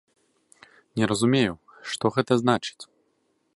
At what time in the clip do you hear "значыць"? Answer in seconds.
2.43-2.79